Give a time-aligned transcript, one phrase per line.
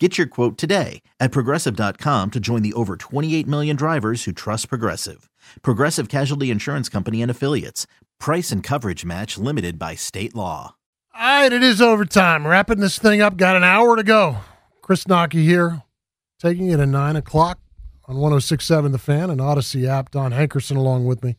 [0.00, 4.68] Get your quote today at progressive.com to join the over 28 million drivers who trust
[4.68, 5.28] Progressive.
[5.62, 7.86] Progressive Casualty Insurance Company and Affiliates.
[8.20, 10.76] Price and coverage match limited by state law.
[11.14, 12.46] All right, it is overtime.
[12.46, 13.36] Wrapping this thing up.
[13.36, 14.36] Got an hour to go.
[14.82, 15.82] Chris Knoche here,
[16.38, 17.58] taking it at 9 o'clock
[18.04, 20.12] on 1067 The Fan and Audacy app.
[20.12, 21.38] Don Hankerson along with me.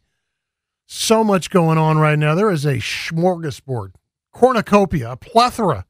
[0.86, 2.36] So much going on right now.
[2.36, 3.92] There is a smorgasbord,
[4.34, 5.86] cornucopia, a plethora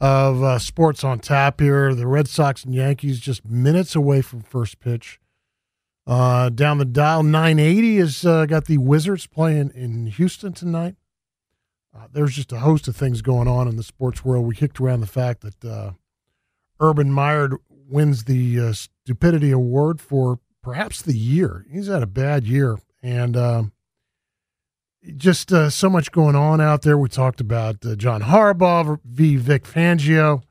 [0.00, 1.94] of uh, sports on tap here.
[1.94, 5.20] The Red Sox and Yankees just minutes away from first pitch.
[6.06, 10.96] Uh, down the dial, 980 has uh, got the Wizards playing in Houston tonight.
[11.94, 14.46] Uh, there's just a host of things going on in the sports world.
[14.46, 15.92] We kicked around the fact that uh,
[16.80, 21.66] Urban Meyer wins the uh, Stupidity Award for perhaps the year.
[21.70, 22.78] He's had a bad year.
[23.02, 23.72] And um,
[25.16, 26.98] just uh, so much going on out there.
[26.98, 29.36] We talked about uh, John Harbaugh v.
[29.36, 30.42] Vic Fangio,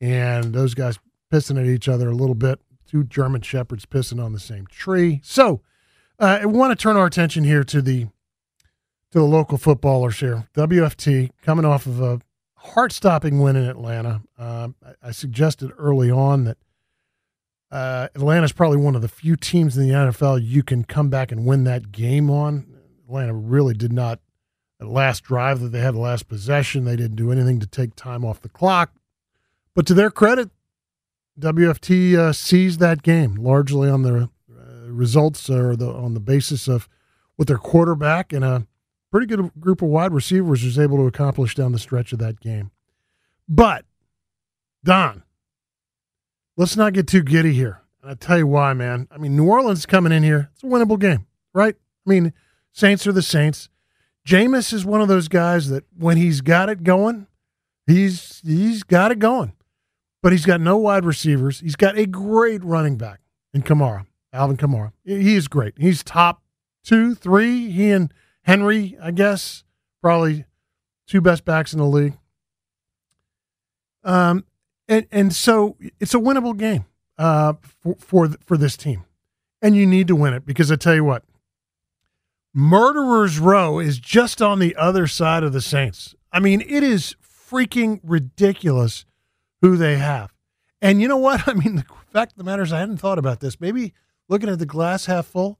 [0.00, 0.98] and those guys
[1.32, 2.60] pissing at each other a little bit.
[2.88, 5.20] Two German shepherds pissing on the same tree.
[5.24, 5.60] So,
[6.18, 8.04] uh, I want to turn our attention here to the
[9.12, 10.48] to the local footballers here.
[10.54, 12.20] WFT coming off of a
[12.54, 14.22] heart-stopping win in Atlanta.
[14.38, 16.58] Um, I, I, suggested early on that
[17.70, 21.08] uh, Atlanta is probably one of the few teams in the NFL you can come
[21.08, 22.75] back and win that game on.
[23.06, 24.20] Atlanta really did not,
[24.78, 27.94] the last drive that they had, the last possession, they didn't do anything to take
[27.94, 28.92] time off the clock.
[29.74, 30.50] But to their credit,
[31.38, 36.66] WFT uh, seized that game largely on the uh, results or the on the basis
[36.66, 36.88] of
[37.36, 38.66] what their quarterback and a
[39.10, 42.40] pretty good group of wide receivers was able to accomplish down the stretch of that
[42.40, 42.70] game.
[43.48, 43.84] But
[44.82, 45.22] Don,
[46.56, 47.82] let's not get too giddy here.
[48.00, 49.08] And I'll tell you why, man.
[49.10, 51.76] I mean, New Orleans coming in here, it's a winnable game, right?
[52.06, 52.32] I mean,
[52.76, 53.70] Saints are the Saints.
[54.28, 57.26] Jameis is one of those guys that when he's got it going,
[57.86, 59.54] he's he's got it going.
[60.22, 61.60] But he's got no wide receivers.
[61.60, 63.20] He's got a great running back
[63.54, 64.92] in Kamara, Alvin Kamara.
[65.04, 65.72] He is great.
[65.78, 66.42] He's top
[66.84, 67.70] two, three.
[67.70, 69.64] He and Henry, I guess,
[70.02, 70.44] probably
[71.06, 72.18] two best backs in the league.
[74.04, 74.44] Um,
[74.86, 76.84] and and so it's a winnable game
[77.16, 79.04] uh, for for for this team,
[79.62, 81.24] and you need to win it because I tell you what,
[82.58, 86.14] Murderers Row is just on the other side of the Saints.
[86.32, 89.04] I mean, it is freaking ridiculous
[89.60, 90.32] who they have.
[90.80, 91.46] And you know what?
[91.46, 91.84] I mean, the
[92.14, 93.60] fact of the matter is, I hadn't thought about this.
[93.60, 93.92] Maybe
[94.30, 95.58] looking at the glass half full,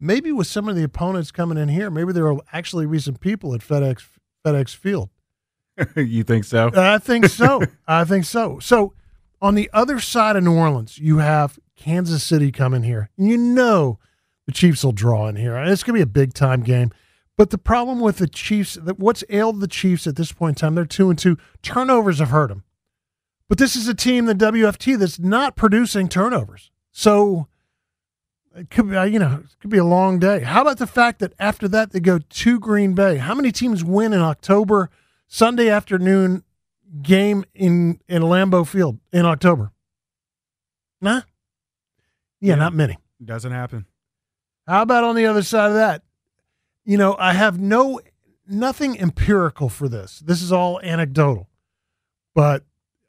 [0.00, 3.14] maybe with some of the opponents coming in here, maybe there will actually be some
[3.14, 4.04] people at FedEx
[4.44, 5.10] FedEx Field.
[5.94, 6.72] you think so?
[6.74, 7.62] I think so.
[7.86, 8.58] I think so.
[8.58, 8.92] So
[9.40, 13.08] on the other side of New Orleans, you have Kansas City coming here.
[13.16, 14.00] You know
[14.48, 15.58] the Chiefs will draw in here.
[15.58, 16.90] It's going to be a big time game.
[17.36, 20.74] But the problem with the Chiefs, what's ailed the Chiefs at this point in time,
[20.74, 21.36] they're two and two.
[21.60, 22.64] Turnovers have hurt them.
[23.50, 26.70] But this is a team, the WFT, that's not producing turnovers.
[26.92, 27.46] So
[28.56, 30.40] it could be, you know, it could be a long day.
[30.40, 33.18] How about the fact that after that they go to Green Bay?
[33.18, 34.88] How many teams win in October,
[35.26, 36.42] Sunday afternoon
[37.02, 39.72] game in in Lambeau Field in October?
[41.02, 41.20] Nah.
[42.40, 42.54] Yeah, yeah.
[42.54, 42.96] not many.
[43.22, 43.84] Doesn't happen.
[44.68, 46.02] How about on the other side of that?
[46.84, 48.00] You know, I have no
[48.46, 50.20] nothing empirical for this.
[50.20, 51.48] This is all anecdotal.
[52.34, 52.64] But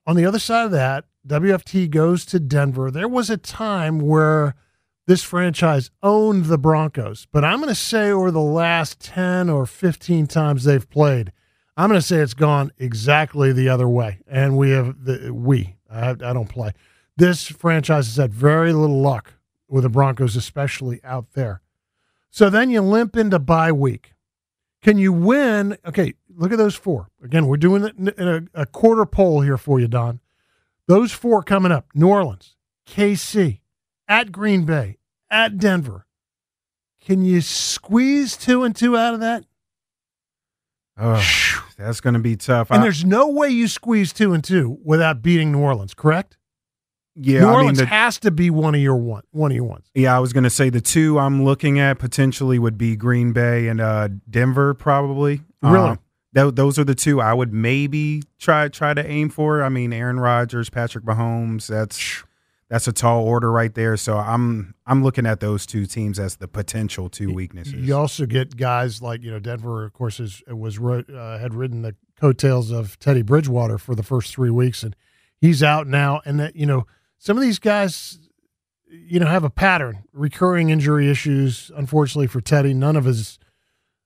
[0.07, 2.89] on the other side of that, WFT goes to Denver.
[2.89, 4.55] There was a time where
[5.05, 9.65] this franchise owned the Broncos, but I'm going to say over the last 10 or
[9.65, 11.33] 15 times they've played,
[11.75, 14.19] I'm going to say it's gone exactly the other way.
[14.27, 16.71] And we have the we, I, I don't play.
[17.17, 19.33] This franchise has had very little luck
[19.69, 21.61] with the Broncos, especially out there.
[22.31, 24.13] So then you limp into bye week.
[24.81, 25.77] Can you win?
[25.85, 27.09] Okay, look at those four.
[27.23, 27.83] Again, we're doing
[28.17, 30.19] a, a quarter poll here for you, Don.
[30.87, 32.55] Those four coming up New Orleans,
[32.87, 33.59] KC,
[34.07, 34.97] at Green Bay,
[35.29, 36.05] at Denver.
[37.01, 39.45] Can you squeeze two and two out of that?
[40.97, 41.23] Oh,
[41.77, 42.71] that's going to be tough.
[42.71, 46.37] And I- there's no way you squeeze two and two without beating New Orleans, correct?
[47.21, 49.55] Yeah, New I mean, Orleans the, has to be one of your one one of
[49.55, 49.89] your ones.
[49.93, 53.33] yeah, I was going to say the two I'm looking at potentially would be Green
[53.33, 55.41] Bay and uh, Denver, probably.
[55.61, 55.89] Really?
[55.89, 55.99] Um,
[56.31, 59.61] tho- those are the two I would maybe try try to aim for.
[59.61, 61.67] I mean, Aaron Rodgers, Patrick Mahomes.
[61.67, 62.23] That's
[62.69, 63.97] that's a tall order right there.
[63.97, 67.73] So I'm I'm looking at those two teams as the potential two weaknesses.
[67.73, 71.81] You also get guys like you know Denver, of course, is was uh, had ridden
[71.81, 74.95] the coattails of Teddy Bridgewater for the first three weeks, and
[75.41, 76.21] he's out now.
[76.25, 76.85] And that you know
[77.19, 78.17] some of these guys,
[78.89, 81.69] you know, have a pattern, recurring injury issues.
[81.75, 83.37] Unfortunately for Teddy, none of his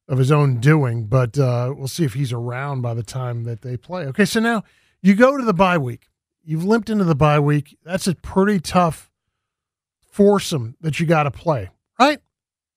[0.10, 3.62] of his own doing, but uh, we'll see if he's around by the time that
[3.62, 4.06] they play.
[4.08, 4.64] Okay, so now
[5.02, 6.10] you go to the bye week.
[6.44, 7.78] You've limped into the bye week.
[7.86, 9.10] That's a pretty tough
[10.12, 12.20] foursome that you got to play, right?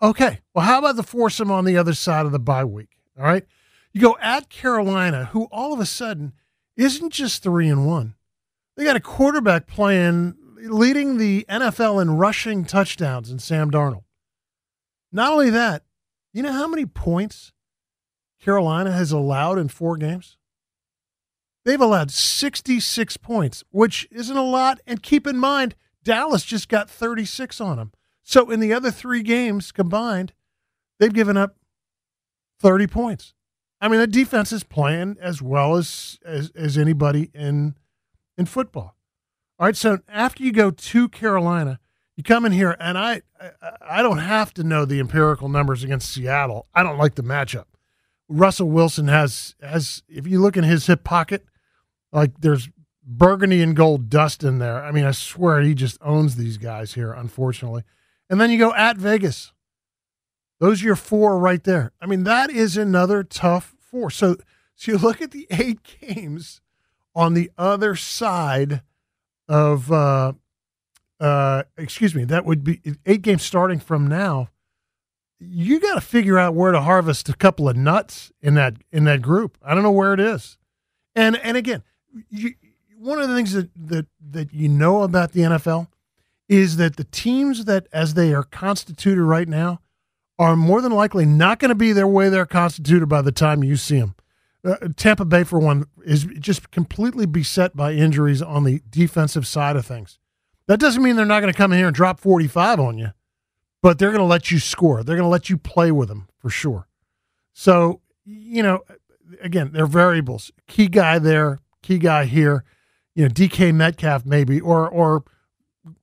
[0.00, 0.40] Okay.
[0.54, 2.90] Well, how about the foursome on the other side of the bye week?
[3.18, 3.44] All right.
[3.92, 6.34] You go at Carolina, who all of a sudden
[6.76, 8.14] isn't just three and one.
[8.76, 14.05] They got a quarterback playing, leading the NFL in rushing touchdowns in Sam Darnold.
[15.12, 15.84] Not only that,
[16.32, 17.52] you know how many points
[18.40, 20.37] Carolina has allowed in four games?
[21.64, 24.78] They've allowed 66 points, which isn't a lot.
[24.87, 25.75] And keep in mind,
[26.05, 27.93] Dallas just got 36 on them.
[28.23, 30.32] So in the other three games combined,
[31.00, 31.56] they've given up
[32.61, 33.34] 30 points.
[33.81, 37.75] I mean, the defense is playing as well as as, as anybody in
[38.36, 38.96] in football.
[39.58, 41.80] All right, so after you go to Carolina,
[42.16, 43.22] you come in here, and I
[43.82, 46.66] I, don't have to know the empirical numbers against Seattle.
[46.74, 47.66] I don't like the matchup.
[48.28, 51.44] Russell Wilson has has if you look in his hip pocket,
[52.12, 52.68] like there's
[53.06, 54.84] burgundy and gold dust in there.
[54.84, 57.84] I mean, I swear he just owns these guys here, unfortunately.
[58.28, 59.52] And then you go at Vegas.
[60.58, 61.92] Those are your four right there.
[62.00, 64.10] I mean, that is another tough four.
[64.10, 64.36] So,
[64.74, 66.60] so you look at the eight games
[67.16, 68.82] on the other side
[69.48, 70.34] of, uh,
[71.18, 74.50] uh, excuse me, that would be eight games starting from now.
[75.40, 79.04] You got to figure out where to harvest a couple of nuts in that in
[79.04, 79.58] that group.
[79.62, 80.56] I don't know where it is.
[81.14, 81.82] And and again,
[82.30, 82.54] you,
[82.98, 85.88] one of the things that that that you know about the NFL
[86.48, 89.80] is that the teams that as they are constituted right now
[90.38, 93.64] are more than likely not going to be their way they're constituted by the time
[93.64, 94.14] you see them.
[94.66, 99.76] Uh, Tampa Bay, for one, is just completely beset by injuries on the defensive side
[99.76, 100.18] of things.
[100.66, 103.12] That doesn't mean they're not going to come in here and drop 45 on you,
[103.80, 105.04] but they're going to let you score.
[105.04, 106.88] They're going to let you play with them for sure.
[107.52, 108.80] So, you know,
[109.40, 110.50] again, they're variables.
[110.66, 112.64] Key guy there, key guy here,
[113.14, 115.24] you know, DK Metcalf maybe, or, or,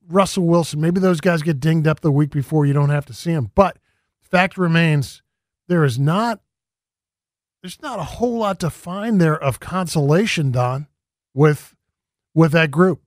[0.07, 0.81] Russell Wilson.
[0.81, 3.51] Maybe those guys get dinged up the week before you don't have to see them.
[3.55, 3.77] But
[4.21, 5.21] fact remains,
[5.67, 6.41] there is not
[7.63, 10.87] there's not a whole lot to find there of consolation, Don,
[11.33, 11.73] with
[12.35, 13.01] with that group.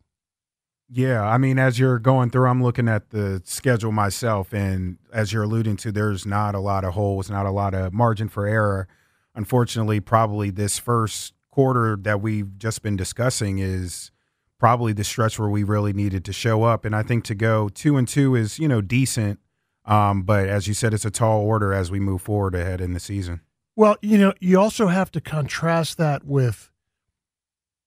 [0.89, 5.33] Yeah, I mean, as you're going through, I'm looking at the schedule myself, and as
[5.33, 8.47] you're alluding to, there's not a lot of holes, not a lot of margin for
[8.47, 8.89] error.
[9.35, 14.11] Unfortunately, probably this first quarter that we've just been discussing is
[14.59, 16.85] probably the stretch where we really needed to show up.
[16.87, 19.39] And I think to go two and two is, you know, decent.
[19.85, 22.95] Um, but as you said, it's a tall order as we move forward ahead in
[22.95, 23.41] the season.
[23.77, 26.71] Well, you know, you also have to contrast that with,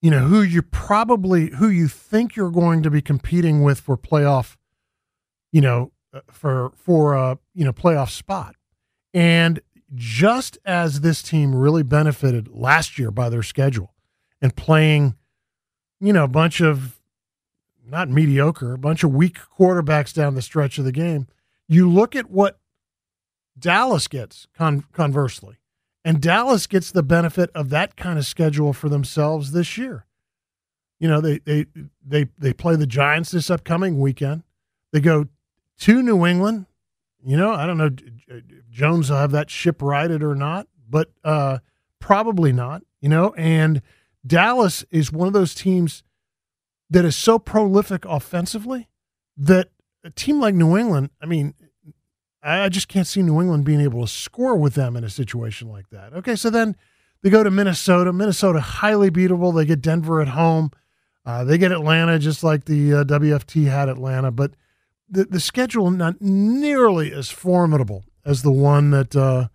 [0.01, 3.97] you know, who you probably who you think you're going to be competing with for
[3.97, 4.55] playoff,
[5.51, 8.55] you know, uh, for for a you know playoff spot,
[9.13, 9.59] and
[9.95, 13.95] just as this team really benefited last year by their schedule
[14.41, 15.15] and playing,
[15.99, 16.99] you know, a bunch of
[17.85, 21.27] not mediocre, a bunch of weak quarterbacks down the stretch of the game.
[21.67, 22.59] You look at what
[23.57, 25.58] Dallas gets con- conversely.
[26.05, 30.05] And Dallas gets the benefit of that kind of schedule for themselves this year.
[30.99, 31.65] You know, they they
[32.05, 34.43] they they play the Giants this upcoming weekend.
[34.91, 35.27] They go
[35.79, 36.65] to New England.
[37.23, 37.89] You know, I don't know
[38.27, 41.59] if Jones will have that ship righted or not, but uh,
[41.99, 42.83] probably not.
[43.01, 43.81] You know, and
[44.25, 46.03] Dallas is one of those teams
[46.89, 48.89] that is so prolific offensively
[49.37, 49.69] that
[50.03, 51.53] a team like New England, I mean,
[52.41, 55.69] I just can't see New England being able to score with them in a situation
[55.69, 56.13] like that.
[56.13, 56.75] Okay, so then
[57.21, 58.13] they go to Minnesota.
[58.13, 59.53] Minnesota highly beatable.
[59.53, 60.71] They get Denver at home.
[61.25, 64.51] Uh, they get Atlanta just like the uh, WFT had Atlanta, but
[65.09, 69.47] the the schedule not nearly as formidable as the one that uh,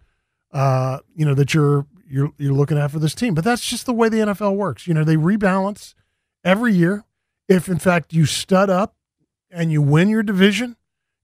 [0.53, 3.35] uh, you know that you're you're you're looking at for this team.
[3.35, 4.87] But that's just the way the NFL works.
[4.87, 5.95] You know, they rebalance
[6.45, 7.05] every year.
[7.49, 8.95] If in fact you stud up
[9.51, 10.77] and you win your division,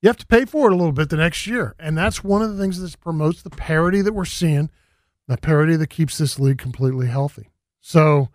[0.02, 1.74] you have to pay for it a little bit the next year.
[1.78, 4.70] And that's one of the things that promotes the parity that we're seeing,
[5.28, 7.50] the parity that keeps this league completely healthy.
[7.80, 8.30] So,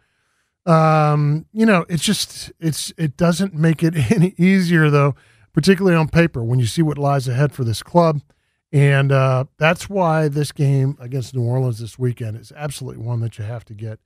[0.65, 5.15] um, you know, it's just it's it doesn't make it any easier though,
[5.53, 8.21] particularly on paper when you see what lies ahead for this club.
[8.71, 13.37] And uh, that's why this game against New Orleans this weekend is absolutely one that
[13.37, 13.99] you have to get.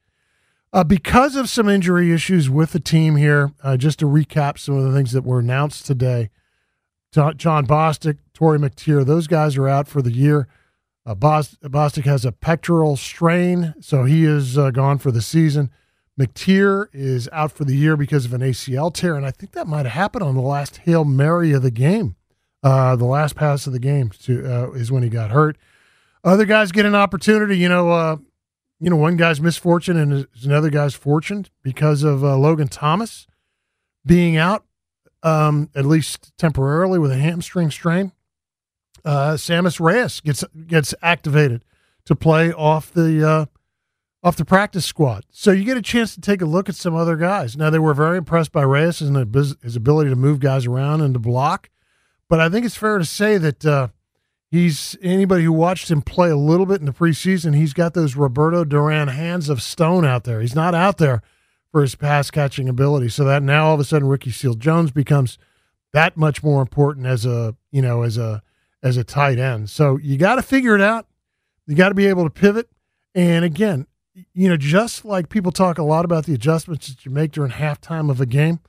[0.72, 4.76] Uh, because of some injury issues with the team here, uh, just to recap some
[4.76, 6.30] of the things that were announced today,
[7.12, 10.48] Jon Bostic, Torry McTyer, those guys are out for the year.
[11.06, 15.72] Uh, Bostic has a pectoral strain, so he is uh, gone for the season.
[16.20, 19.68] McTyer is out for the year because of an ACL tear, and I think that
[19.68, 22.16] might have happened on the last Hail Mary of the game.
[22.62, 25.58] Uh, the last pass of the game to, uh, is when he got hurt.
[26.24, 27.58] Other guys get an opportunity.
[27.58, 28.18] You know, uh,
[28.82, 33.26] you know, one guy's misfortune and another guy's fortune because of uh, Logan Thomas
[34.06, 34.66] being out
[35.24, 38.12] um, at least temporarily with a hamstring strain.
[39.06, 41.64] Uh, Sammis Reyes gets gets activated
[42.06, 43.46] to play off the uh,
[44.22, 45.26] off the practice squad.
[45.32, 47.56] So you get a chance to take a look at some other guys.
[47.56, 49.16] Now they were very impressed by Reyes and
[49.64, 51.70] his ability to move guys around and to block,
[52.28, 53.88] but I think it's fair to say that uh,
[54.52, 57.56] he's anybody who watched him play a little bit in the preseason.
[57.56, 60.42] He's got those Roberto Duran hands of stone out there.
[60.42, 61.22] He's not out there
[61.72, 63.10] for his pass catching ability.
[63.10, 65.38] So that now all of a sudden Ricky Seals-Jones becomes
[65.94, 68.42] that much more important as a you know as a
[68.82, 69.70] as a tight end.
[69.70, 71.08] So you got to figure it out.
[71.68, 72.70] You got to be able to pivot.
[73.14, 73.86] And again,
[74.34, 77.52] you know, just like people talk a lot about the adjustments that you make during
[77.52, 78.60] halftime of a game,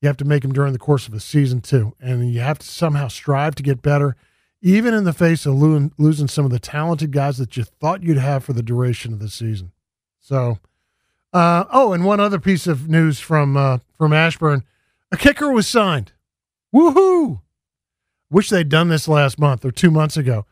[0.00, 1.94] you have to make them during the course of a season too.
[2.00, 4.16] And you have to somehow strive to get better,
[4.62, 8.18] even in the face of losing some of the talented guys that you thought you'd
[8.18, 9.72] have for the duration of the season.
[10.20, 10.58] So
[11.32, 14.64] uh, oh, and one other piece of news from uh, from Ashburn:
[15.12, 16.12] a kicker was signed.
[16.74, 17.40] Woohoo!
[18.30, 20.46] Wish they'd done this last month or two months ago.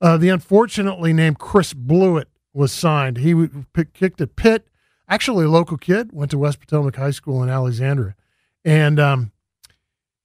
[0.00, 3.18] Uh, the unfortunately named Chris Blewitt was signed.
[3.18, 3.34] He
[3.94, 4.66] kicked at Pitt.
[5.08, 8.14] Actually, a local kid went to West Potomac High School in Alexandria,
[8.64, 9.32] and um,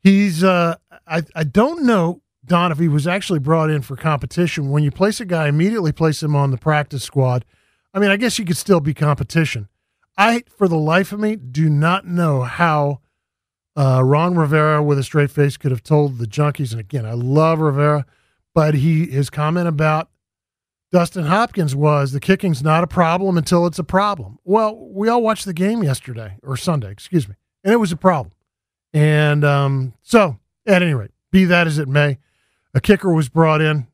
[0.02, 0.44] he's.
[0.44, 0.76] Uh,
[1.06, 4.70] I I don't know Don if he was actually brought in for competition.
[4.70, 7.44] When you place a guy, immediately place him on the practice squad.
[7.94, 9.68] I mean, I guess you could still be competition
[10.20, 13.00] I, for the life of me, do not know how
[13.78, 16.72] uh, Ron Rivera, with a straight face, could have told the junkies.
[16.72, 18.06] And again, I love Rivera,
[18.54, 20.10] but he his comment about
[20.92, 24.40] Dustin Hopkins was the kicking's not a problem until it's a problem.
[24.44, 27.98] Well, we all watched the game yesterday or Sunday, excuse me, and it was a
[27.98, 28.34] problem.
[28.92, 32.18] And um, so, at any rate, be that as it may,
[32.74, 33.88] a kicker was brought in.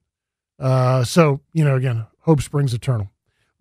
[0.58, 3.12] Uh, so, you know, again, hope springs eternal.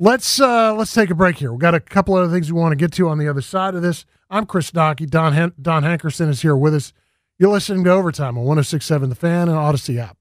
[0.05, 1.51] Let's uh, let's take a break here.
[1.51, 3.75] We've got a couple other things we want to get to on the other side
[3.75, 4.05] of this.
[4.29, 5.09] I'm Chris Knoche.
[5.09, 6.93] Don Hen- Don Hankerson is here with us.
[7.39, 10.19] You're listening to Overtime on 1067 The Fan and Audacy app.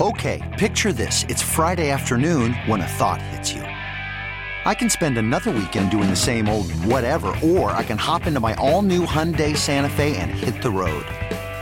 [0.00, 1.22] Okay, picture this.
[1.28, 3.62] It's Friday afternoon when a thought hits you.
[3.62, 8.40] I can spend another weekend doing the same old whatever, or I can hop into
[8.40, 11.06] my all-new Hyundai Santa Fe and hit the road.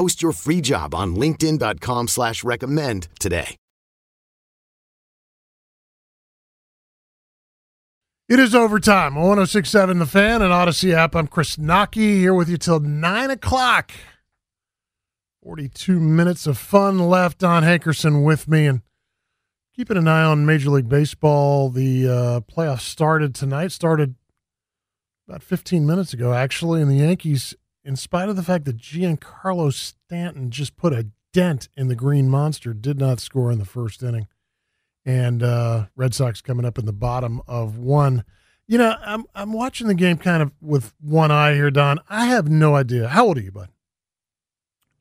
[0.00, 3.56] Post your free job on LinkedIn.com slash recommend today.
[8.26, 9.14] It is overtime.
[9.14, 11.14] 1067 The Fan and Audacy app.
[11.14, 13.92] I'm Chris Knoche here with you till 9 o'clock.
[15.42, 17.40] 42 minutes of fun left.
[17.40, 18.80] Don Hankerson with me and
[19.76, 21.68] keeping an eye on Major League Baseball.
[21.68, 24.14] The uh, playoffs started tonight, started
[25.28, 26.80] about 15 minutes ago, actually.
[26.80, 27.54] And the Yankees,
[27.90, 32.30] in spite of the fact that Giancarlo Stanton just put a dent in the Green
[32.30, 34.28] Monster, did not score in the first inning
[35.04, 38.22] and uh, Red Sox coming up in the bottom of one.
[38.68, 41.98] You know, I'm I'm watching the game kind of with one eye here, Don.
[42.08, 43.08] I have no idea.
[43.08, 43.70] How old are you, bud?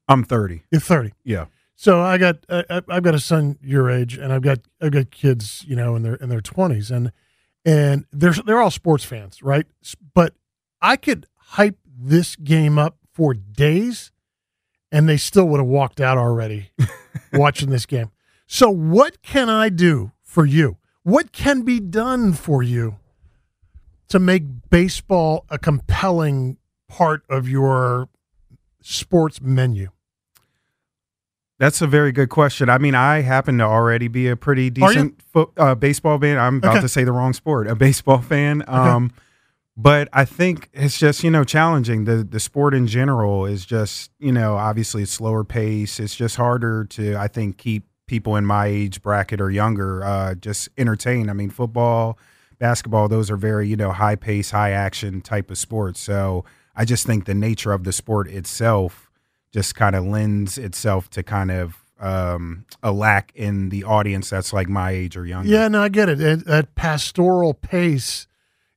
[0.07, 0.63] I'm 30.
[0.71, 1.13] You're 30.
[1.23, 1.45] Yeah.
[1.75, 5.11] So I got uh, I've got a son your age, and I've got I've got
[5.11, 7.11] kids, you know, in their in their 20s, and
[7.63, 9.67] and they're they're all sports fans, right?
[10.15, 10.33] But
[10.81, 14.11] I could hype this game up for days,
[14.91, 16.71] and they still would have walked out already
[17.33, 18.11] watching this game.
[18.47, 20.77] So, what can I do for you?
[21.03, 22.97] What can be done for you
[24.07, 28.09] to make baseball a compelling part of your
[28.81, 29.89] sports menu?
[31.59, 32.69] That's a very good question.
[32.69, 36.37] I mean, I happen to already be a pretty decent fo- uh, baseball fan.
[36.37, 36.81] I'm about Okay.
[36.81, 38.61] to say the wrong sport, a baseball fan.
[38.61, 39.13] Okay.
[39.81, 42.03] But I think it's just you know challenging.
[42.03, 46.01] The the sport in general is just you know obviously it's slower pace.
[46.01, 50.35] It's just harder to I think keep people in my age bracket or younger uh,
[50.35, 51.29] just entertained.
[51.29, 52.19] I mean, football,
[52.57, 56.01] basketball, those are very you know high pace, high action type of sports.
[56.01, 56.43] So
[56.75, 59.09] I just think the nature of the sport itself
[59.53, 64.51] just kind of lends itself to kind of um, a lack in the audience that's
[64.51, 65.47] like my age or younger.
[65.47, 66.17] Yeah, no, I get it.
[66.17, 68.27] That pastoral pace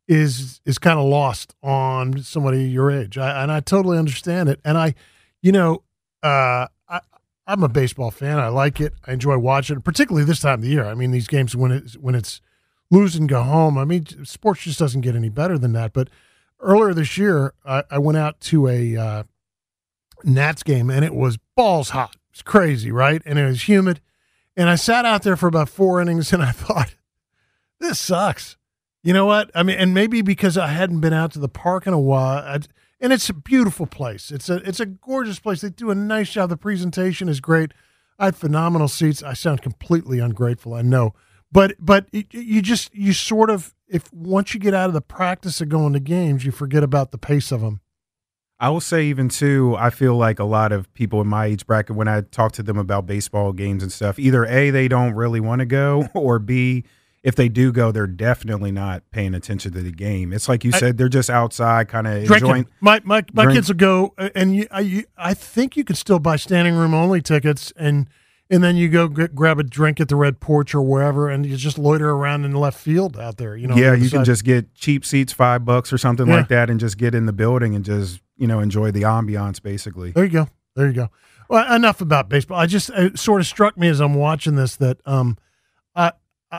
[0.08, 4.60] is is kind of lost on somebody your age, I, and I totally understand it.
[4.64, 4.94] And I,
[5.40, 5.82] you know,
[6.22, 7.00] uh, I,
[7.46, 8.38] I'm a baseball fan.
[8.38, 8.94] I like it.
[9.06, 10.84] I enjoy watching it, particularly this time of the year.
[10.84, 12.40] I mean, these games when it's when it's
[12.92, 13.78] lose and go home.
[13.78, 15.92] I mean, sports just doesn't get any better than that.
[15.92, 16.08] But
[16.60, 19.22] earlier this year, I, I went out to a uh,
[20.22, 22.16] Nats game, and it was balls hot.
[22.30, 23.22] It's crazy, right?
[23.24, 24.00] And it was humid.
[24.56, 26.94] And I sat out there for about four innings, and I thought,
[27.80, 28.56] this sucks.
[29.02, 29.50] You know what?
[29.54, 32.38] I mean, and maybe because I hadn't been out to the park in a while,
[32.38, 32.60] I,
[33.00, 34.30] and it's a beautiful place.
[34.30, 35.60] It's a it's a gorgeous place.
[35.60, 36.50] They do a nice job.
[36.50, 37.72] The presentation is great.
[38.18, 39.22] I had phenomenal seats.
[39.22, 41.14] I sound completely ungrateful, I know,
[41.50, 45.60] but but you just you sort of if once you get out of the practice
[45.60, 47.80] of going to games, you forget about the pace of them.
[48.60, 51.66] I will say even too, I feel like a lot of people in my age
[51.66, 55.14] bracket, when I talk to them about baseball games and stuff, either A, they don't
[55.14, 56.84] really want to go, or B,
[57.22, 60.32] if they do go, they're definitely not paying attention to the game.
[60.32, 62.66] It's like you I- said, they're just outside kind of enjoying.
[62.80, 65.84] My my my drink- kids will go, uh, and you, I you, I think you
[65.84, 68.08] can still buy standing room only tickets, and
[68.50, 71.46] and then you go g- grab a drink at the Red Porch or wherever, and
[71.46, 73.56] you just loiter around in the left field out there.
[73.56, 76.36] You know, yeah, you can just get cheap seats, five bucks or something Yeah.
[76.36, 79.62] like that, and just get in the building and just, you know, enjoy the ambiance
[79.62, 80.10] basically.
[80.10, 80.48] There you go.
[80.76, 81.08] There you go.
[81.48, 82.58] Well, enough about baseball.
[82.58, 85.38] I just it sort of struck me as I'm watching this that um,
[85.94, 86.12] I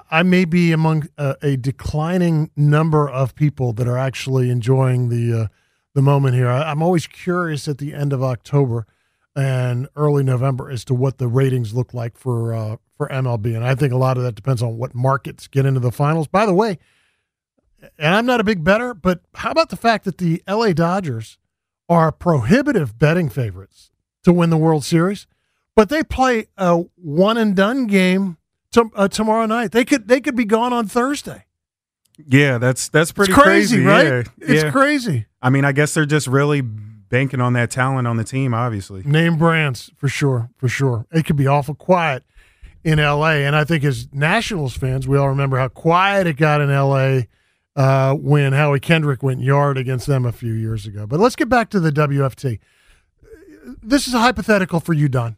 [0.10, 5.43] I- may be among a, a declining number of people that are actually enjoying the
[5.43, 5.47] uh,
[5.93, 6.49] the moment here.
[6.49, 8.88] I, I'm always curious at the end of October
[9.36, 13.63] and early November as to what the ratings look like for uh, for MLB, and
[13.63, 16.27] I think a lot of that depends on what markets get into the finals.
[16.27, 16.79] By the way,
[17.97, 21.38] and I'm not a big better, but how about the fact that the LA Dodgers
[21.89, 23.91] are prohibitive betting favorites
[24.23, 25.27] to win the World Series,
[25.75, 28.38] but they play a one and done game
[28.73, 29.71] to, uh, tomorrow night.
[29.71, 31.45] They could they could be gone on Thursday.
[32.27, 34.05] Yeah, that's that's pretty it's crazy, right?
[34.05, 34.71] Yeah, It's yeah.
[34.71, 35.25] crazy.
[35.41, 39.03] I mean, I guess they're just really banking on that talent on the team, obviously.
[39.03, 41.05] Name brands for sure, for sure.
[41.12, 42.23] It could be awful quiet
[42.83, 43.45] in L.A.
[43.45, 47.27] And I think as Nationals fans, we all remember how quiet it got in L.A.
[47.75, 51.07] Uh, when Howie Kendrick went yard against them a few years ago.
[51.07, 52.59] But let's get back to the WFT.
[53.81, 55.38] This is a hypothetical for you, Don,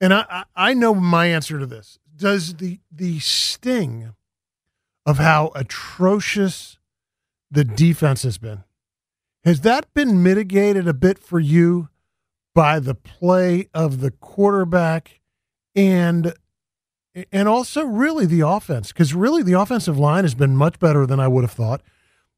[0.00, 1.98] and I, I know my answer to this.
[2.18, 4.14] Does the the sting
[5.06, 6.78] of how atrocious
[7.50, 8.64] the defense has been
[9.44, 11.88] has that been mitigated a bit for you
[12.54, 15.20] by the play of the quarterback
[15.76, 16.34] and
[17.32, 21.20] and also really the offense because really the offensive line has been much better than
[21.20, 21.82] I would have thought.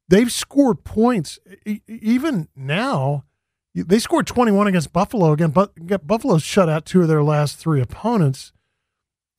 [0.07, 1.39] They've scored points
[1.87, 3.25] even now.
[3.73, 5.73] They scored 21 against Buffalo again, but
[6.05, 8.51] Buffalo shut out two of their last three opponents.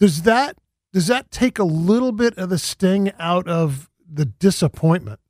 [0.03, 0.57] Does that
[0.93, 5.21] does that take a little bit of the sting out of the disappointment?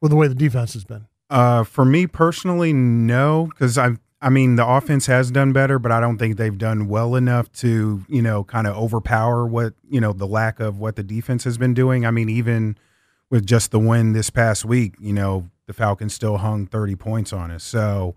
[0.00, 1.06] with the way the defense has been?
[1.28, 5.92] Uh, for me personally, no, because I, I mean, the offense has done better, but
[5.92, 10.00] I don't think they've done well enough to, you know, kind of overpower what, you
[10.00, 12.04] know, the lack of what the defense has been doing.
[12.04, 12.76] I mean, even
[13.30, 17.32] with just the win this past week, you know, the Falcons still hung 30 points
[17.32, 17.62] on us.
[17.62, 18.16] So,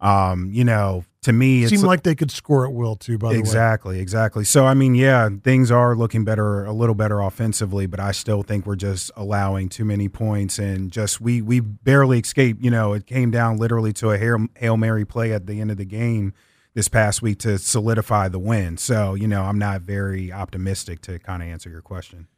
[0.00, 3.18] um, you know, to me, It seemed like they could score at will too.
[3.18, 4.44] By the way, exactly, exactly.
[4.44, 8.42] So I mean, yeah, things are looking better, a little better offensively, but I still
[8.42, 12.62] think we're just allowing too many points and just we we barely escaped.
[12.62, 15.70] You know, it came down literally to a hail, hail mary play at the end
[15.70, 16.32] of the game
[16.72, 18.78] this past week to solidify the win.
[18.78, 22.28] So you know, I'm not very optimistic to kind of answer your question.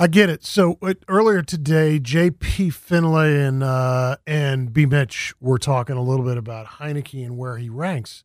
[0.00, 0.46] I get it.
[0.46, 2.70] So uh, earlier today, J.P.
[2.70, 4.86] Finlay and uh, and B.
[4.86, 8.24] Mitch were talking a little bit about Heinicke and where he ranks,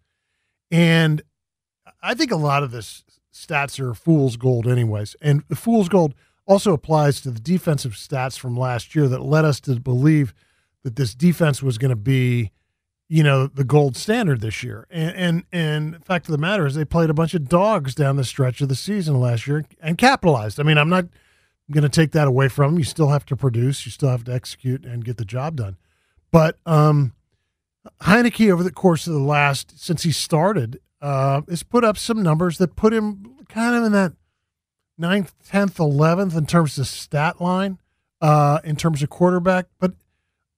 [0.72, 1.22] and
[2.02, 5.18] I think a lot of this stats are fool's gold, anyways.
[5.22, 6.16] And the fool's gold
[6.48, 10.34] also applies to the defensive stats from last year that led us to believe
[10.84, 12.52] that this defense was going to be,
[13.10, 14.88] you know, the gold standard this year.
[14.90, 18.16] And and and fact of the matter is, they played a bunch of dogs down
[18.16, 20.58] the stretch of the season last year and capitalized.
[20.58, 21.08] I mean, I'm not
[21.72, 22.80] going to take that away from them.
[22.80, 25.78] You still have to produce, you still have to execute and get the job done.
[26.32, 27.14] But um,
[28.02, 32.22] Heinicke, over the course of the last since he started, uh, has put up some
[32.22, 34.14] numbers that put him kind of in that
[34.98, 37.80] ninth, tenth, eleventh in terms of stat line,
[38.22, 39.68] uh, in terms of quarterback.
[39.80, 39.94] But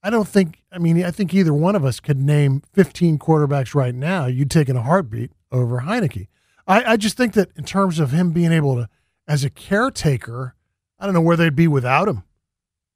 [0.02, 0.62] I don't think.
[0.70, 4.26] I mean, I think either one of us could name 15 quarterbacks right now.
[4.26, 6.28] You'd take in a heartbeat over Heinicke.
[6.66, 8.88] I, I just think that in terms of him being able to,
[9.26, 10.54] as a caretaker,
[10.98, 12.24] I don't know where they'd be without him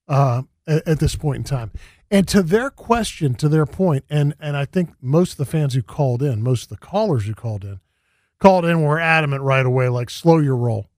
[0.08, 1.70] uh, at, at this point in time.
[2.10, 5.72] And to their question, to their point, and and I think most of the fans
[5.72, 7.80] who called in, most of the callers who called in,
[8.38, 10.90] called in were adamant right away, like slow your roll.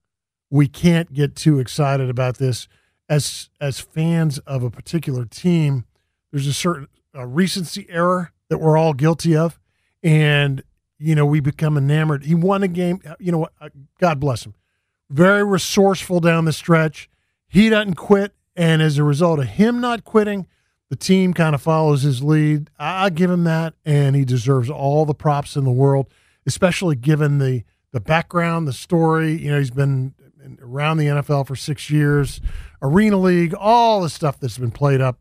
[0.49, 2.67] We can't get too excited about this.
[3.07, 5.85] As as fans of a particular team,
[6.31, 9.57] there's a certain uh, recency error that we're all guilty of,
[10.03, 10.63] and
[10.97, 12.25] you know we become enamored.
[12.25, 12.99] He won a game.
[13.19, 13.53] You know what?
[13.61, 13.69] Uh,
[14.01, 14.53] God bless him.
[15.09, 17.09] Very resourceful down the stretch.
[17.47, 20.47] He doesn't quit, and as a result of him not quitting,
[20.89, 22.69] the team kind of follows his lead.
[22.77, 26.07] I, give him that, and he deserves all the props in the world,
[26.45, 29.33] especially given the the background, the story.
[29.33, 30.13] You know, he's been
[30.61, 32.41] around the NFL for six years,
[32.81, 35.19] Arena League, all the stuff that's been played up.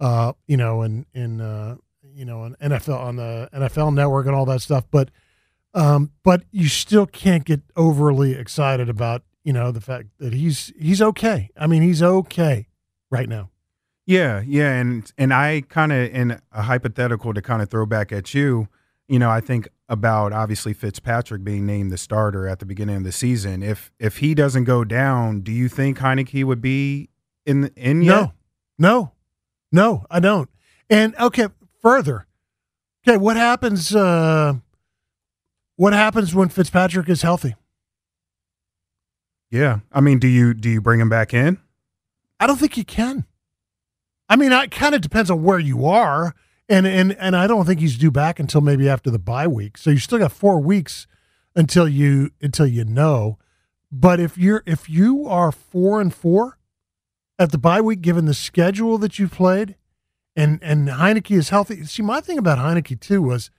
[0.00, 1.76] Uh, you know, in in uh,
[2.14, 5.10] you know, an NFL on the NFL Network and all that stuff, but.
[5.78, 10.72] Um, but you still can't get overly excited about you know the fact that he's
[10.76, 11.50] he's okay.
[11.56, 12.66] I mean, he's okay
[13.10, 13.50] right now.
[14.04, 18.10] Yeah, yeah, and and I kind of in a hypothetical to kind of throw back
[18.10, 18.68] at you.
[19.06, 23.04] You know, I think about obviously Fitzpatrick being named the starter at the beginning of
[23.04, 23.62] the season.
[23.62, 27.08] If if he doesn't go down, do you think Heinicke would be
[27.46, 28.14] in in yet?
[28.14, 28.32] No,
[28.78, 29.12] no,
[29.70, 30.50] no, I don't.
[30.90, 31.46] And okay,
[31.80, 32.26] further,
[33.06, 33.94] okay, what happens?
[33.94, 34.54] Uh,
[35.78, 37.54] what happens when Fitzpatrick is healthy?
[39.48, 41.58] Yeah, I mean, do you do you bring him back in?
[42.40, 43.24] I don't think you can.
[44.28, 46.34] I mean, it kind of depends on where you are,
[46.68, 49.78] and and and I don't think he's due back until maybe after the bye week.
[49.78, 51.06] So you still got four weeks
[51.54, 53.38] until you until you know.
[53.90, 56.58] But if you're if you are four and four
[57.38, 59.76] at the bye week, given the schedule that you've played,
[60.34, 61.84] and and Heinicke is healthy.
[61.84, 63.52] See, my thing about Heinicke too was,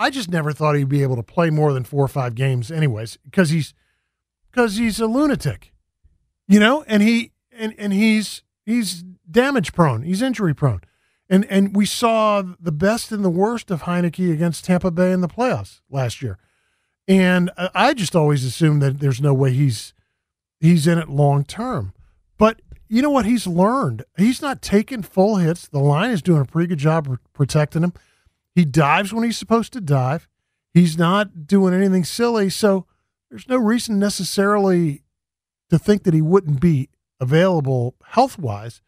[0.00, 2.72] I just never thought he'd be able to play more than four or five games,
[2.72, 3.74] anyways, because he's
[4.50, 5.74] because he's a lunatic,
[6.48, 10.80] you know, and he and and he's he's damage prone, he's injury prone,
[11.28, 15.20] and and we saw the best and the worst of Heinicke against Tampa Bay in
[15.20, 16.38] the playoffs last year,
[17.06, 19.92] and I just always assumed that there's no way he's
[20.58, 21.92] he's in it long term,
[22.38, 24.04] but you know what he's learned?
[24.16, 25.68] He's not taking full hits.
[25.68, 27.92] The line is doing a pretty good job protecting him.
[28.54, 30.28] He dives when he's supposed to dive.
[30.72, 32.86] He's not doing anything silly, so
[33.28, 35.02] there's no reason necessarily
[35.68, 36.88] to think that he wouldn't be
[37.20, 38.80] available health wise.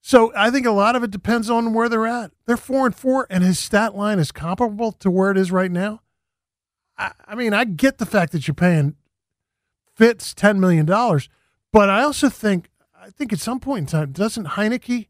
[0.00, 2.30] So I think a lot of it depends on where they're at.
[2.46, 5.70] They're four and four, and his stat line is comparable to where it is right
[5.70, 6.00] now.
[6.96, 8.94] I, I mean, I get the fact that you're paying
[9.94, 11.28] Fitz ten million dollars,
[11.72, 15.08] but I also think I think at some point in time, doesn't Heinicke?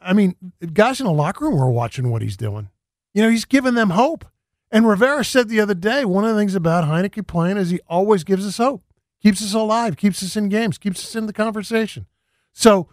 [0.00, 0.36] I mean,
[0.72, 2.70] guys in the locker room are watching what he's doing.
[3.14, 4.24] You know, he's giving them hope.
[4.70, 7.80] And Rivera said the other day, one of the things about Heinicke playing is he
[7.88, 8.82] always gives us hope,
[9.22, 12.06] keeps us alive, keeps us in games, keeps us in the conversation.
[12.52, 12.88] So,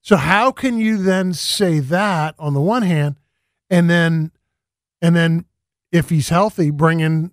[0.00, 3.16] so how can you then say that on the one hand,
[3.68, 4.32] and then,
[5.02, 5.44] and then
[5.92, 7.32] if he's healthy, bring in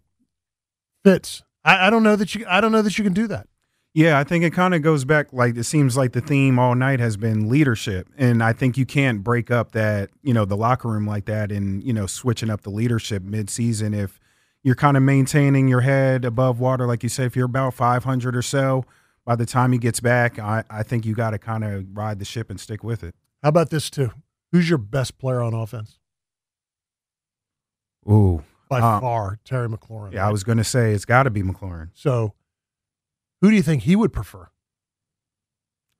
[1.06, 1.44] Fitz?
[1.64, 2.46] I, I don't know that you.
[2.48, 3.48] I don't know that you can do that.
[3.98, 6.76] Yeah, I think it kind of goes back like it seems like the theme all
[6.76, 8.08] night has been leadership.
[8.16, 11.52] And I think you can't break up that, you know, the locker room like that
[11.52, 14.20] and, you know, switching up the leadership mid-season if
[14.62, 18.36] you're kind of maintaining your head above water like you say if you're about 500
[18.36, 18.86] or so
[19.26, 22.20] by the time he gets back, I, I think you got to kind of ride
[22.20, 23.16] the ship and stick with it.
[23.42, 24.12] How about this too?
[24.52, 25.98] Who's your best player on offense?
[28.08, 30.14] Ooh, By uh, far, Terry McLaurin.
[30.14, 31.90] yeah, I was going to say it's got to be McLaurin.
[31.96, 32.36] So,
[33.42, 34.50] who do you think he would prefer?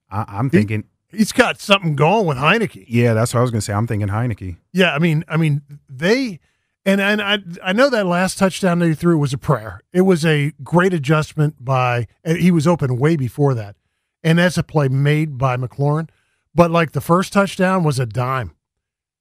[0.10, 2.84] I, I'm He- thinking, He's got something going with Heinicke.
[2.90, 3.72] yeah, that's what I was going to say.
[3.72, 4.58] I'm thinking Heinicke.
[4.74, 6.40] Yeah, I mean, I mean, they
[6.86, 9.80] and and I I know that last touchdown that he threw was a prayer.
[9.94, 13.78] It was a great adjustment by and he was open way before that,
[14.22, 16.10] and that's a play made by McLaurin.
[16.54, 18.54] But like the first touchdown was a dime.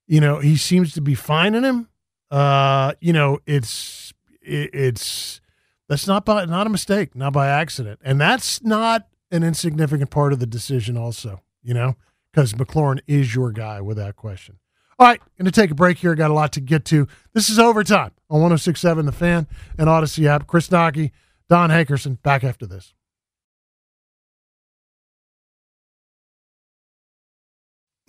[0.09, 1.89] You know, he seems to be finding him.
[2.33, 5.41] Uh, you know, it's it, it's
[5.89, 10.33] that's not by not a mistake, not by accident, and that's not an insignificant part
[10.33, 10.97] of the decision.
[10.97, 11.97] Also, you know,
[12.31, 14.59] because McLaurin is your guy without question.
[14.99, 16.15] All right, going to take a break here.
[16.15, 17.07] Got a lot to get to.
[17.35, 19.47] This is overtime on 1067 The Fan
[19.77, 20.47] and Audacy app.
[20.47, 21.11] Chris Knoche,
[21.49, 22.95] Don Hankerson, back after this.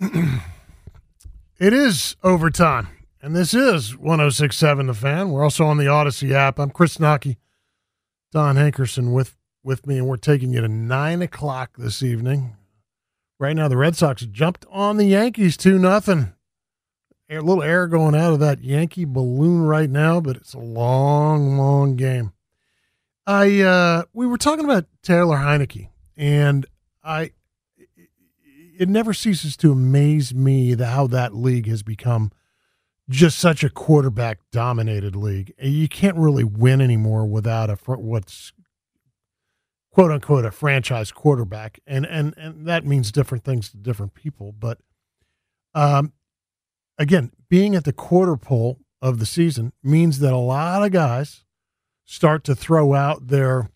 [0.00, 2.88] it is overtime,
[3.20, 5.30] and this is 1067 The Fan.
[5.30, 6.58] We're also on the Audacy app.
[6.58, 7.36] I'm Chris Knoche,
[8.32, 12.56] Don Hankerson with, with me, and we're taking you to 9 o'clock this evening.
[13.38, 16.34] Right now, the Red Sox jumped on the Yankees 2 nothing
[17.30, 21.58] a little air going out of that Yankee balloon right now, but it's a long,
[21.58, 22.32] long game.
[23.26, 26.64] I uh we were talking about Taylor Heinicke, and
[27.04, 27.32] I
[28.78, 32.32] it never ceases to amaze me that how that league has become
[33.08, 35.52] just such a quarterback dominated league.
[35.58, 38.52] You can't really win anymore without a what's
[39.92, 44.52] quote unquote a franchise quarterback, and and and that means different things to different people,
[44.52, 44.78] but.
[45.74, 46.12] Um,
[46.98, 51.44] again, being at the quarter pole of the season means that a lot of guys
[52.04, 53.70] start to throw out their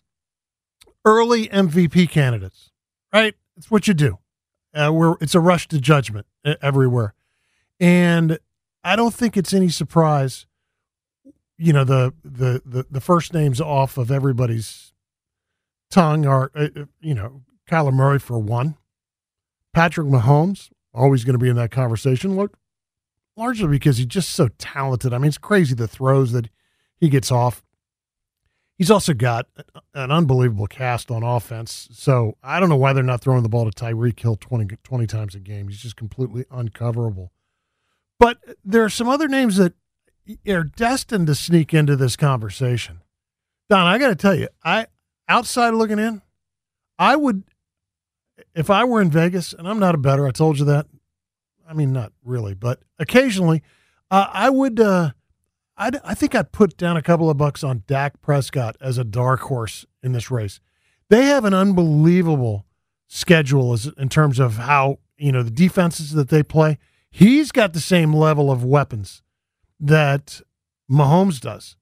[1.05, 2.71] early MVP candidates,
[3.13, 3.35] right?
[3.55, 4.19] It's what you do.
[4.73, 6.25] Uh, we're, it's a rush to judgment
[6.61, 7.13] everywhere.
[7.79, 8.39] And
[8.83, 10.45] I don't think it's any surprise,
[11.57, 14.93] you know, the, the, the, the first names off of everybody's
[15.89, 18.75] tongue are, uh, uh, you know, Kyler Murray for one,
[19.73, 22.35] Patrick Mahomes, always going to be in that conversation.
[22.35, 22.57] Look,
[23.35, 25.13] largely because he's just so talented.
[25.13, 26.49] I mean, it's crazy the throws that
[26.97, 27.63] he gets off.
[28.77, 29.47] He's also got
[29.93, 31.87] an unbelievable cast on offense.
[31.93, 35.07] So I don't know why they're not throwing the ball to Tyreek Hill 20, 20
[35.07, 35.67] times a game.
[35.67, 37.31] He's just completely uncoverable.
[38.19, 39.73] But there are some other names that
[40.47, 43.01] are destined to sneak into this conversation.
[43.69, 44.87] Don, I got to tell you, I
[45.27, 46.21] outside looking in,
[46.99, 47.43] I would,
[48.55, 50.87] if I were in Vegas, and I'm not a better, I told you that
[51.67, 53.63] I mean, not really, but occasionally,
[54.11, 54.79] uh, I would.
[54.79, 55.11] Uh,
[55.75, 59.03] I'd, I think I'd put down a couple of bucks on Dak Prescott as a
[59.03, 60.59] dark horse in this race.
[61.09, 62.67] They have an unbelievable
[63.07, 66.77] schedule as, in terms of how you know the defenses that they play.
[67.15, 69.21] He's got the same level of weapons
[69.79, 70.41] that
[70.89, 71.77] Mahomes does.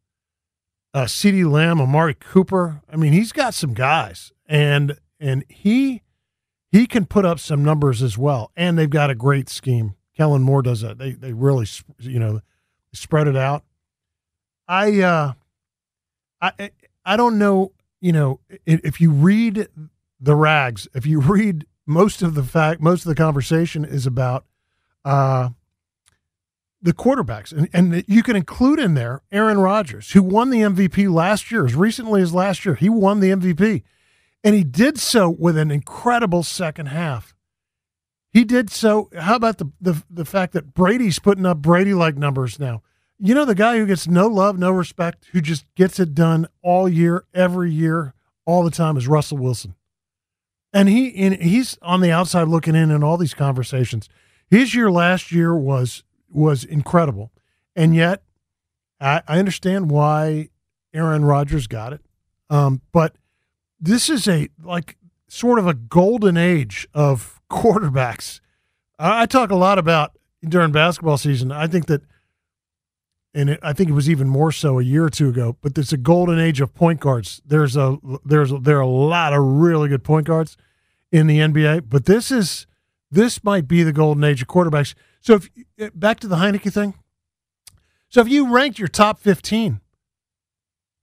[0.93, 2.81] Uh, CeeDee Lamb, Amari Cooper.
[2.91, 6.01] I mean, he's got some guys, and and he
[6.69, 8.51] he can put up some numbers as well.
[8.57, 9.95] And they've got a great scheme.
[10.17, 10.97] Kellen Moore does that.
[10.97, 11.65] They they really
[11.99, 12.41] you know
[12.91, 13.63] spread it out.
[14.67, 15.33] I uh,
[16.41, 16.71] I
[17.05, 17.71] I don't know.
[18.01, 19.69] You know, if you read
[20.19, 24.43] the rags, if you read most of the fact, most of the conversation is about
[25.05, 25.49] uh,
[26.81, 31.13] the quarterbacks, and and you can include in there Aaron Rodgers, who won the MVP
[31.13, 32.75] last year, as recently as last year.
[32.75, 33.83] He won the MVP.
[34.43, 37.35] And he did so with an incredible second half.
[38.31, 39.09] He did so.
[39.17, 42.81] How about the, the, the fact that Brady's putting up Brady like numbers now?
[43.19, 46.47] You know, the guy who gets no love, no respect, who just gets it done
[46.63, 48.13] all year, every year,
[48.45, 49.75] all the time is Russell Wilson.
[50.73, 54.07] And he and he's on the outside looking in in all these conversations.
[54.51, 57.31] His year last year was was incredible.
[57.73, 58.21] And yet
[58.99, 60.49] I, I understand why
[60.93, 62.01] Aaron Rodgers got it.
[62.49, 63.15] Um, but
[63.79, 64.97] this is a like
[65.29, 68.41] sort of a golden age of quarterbacks.
[68.99, 71.53] I, I talk a lot about during basketball season.
[71.53, 72.01] I think that,
[73.33, 75.55] and it, I think it was even more so a year or two ago.
[75.61, 77.41] But there's a golden age of point guards.
[77.45, 80.57] There's a there's a, there are a lot of really good point guards
[81.09, 81.85] in the NBA.
[81.87, 82.67] But this is
[83.11, 84.93] this might be the golden age of quarterbacks.
[85.19, 85.49] So if
[85.93, 86.95] back to the Heinicke thing.
[88.09, 89.79] So if you ranked your top 15,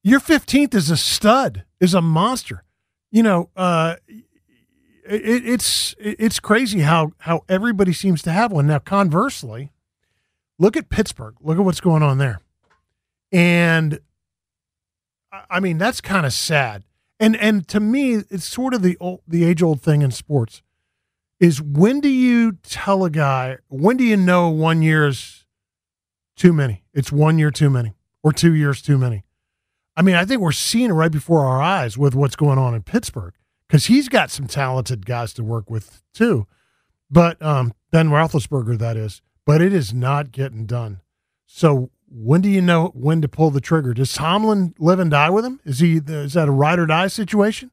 [0.02, 2.64] your 15th is a stud, is a monster.
[3.10, 3.96] you know, uh,
[5.08, 8.66] it, it's it's crazy how how everybody seems to have one.
[8.66, 9.72] Now, conversely,
[10.58, 11.34] look at Pittsburgh.
[11.40, 12.40] Look at what's going on there,
[13.32, 14.00] and
[15.50, 16.84] I mean that's kind of sad.
[17.18, 20.62] And and to me, it's sort of the old, the age old thing in sports
[21.40, 25.46] is when do you tell a guy when do you know one year's
[26.36, 26.84] too many?
[26.92, 29.24] It's one year too many or two years too many.
[29.96, 32.74] I mean, I think we're seeing it right before our eyes with what's going on
[32.74, 33.34] in Pittsburgh
[33.68, 36.46] because he's got some talented guys to work with too.
[37.10, 39.22] But um, Ben Roethlisberger, that is.
[39.44, 41.00] But it is not getting done.
[41.46, 43.94] So when do you know when to pull the trigger?
[43.94, 45.60] Does Tomlin live and die with him?
[45.64, 47.70] Is he is that a ride or die situation?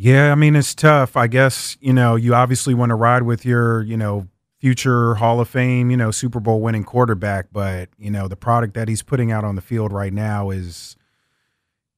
[0.00, 1.16] Yeah, I mean it's tough.
[1.16, 4.28] I guess you know you obviously want to ride with your you know
[4.60, 8.74] future Hall of Fame, you know Super Bowl winning quarterback, but you know the product
[8.74, 10.96] that he's putting out on the field right now is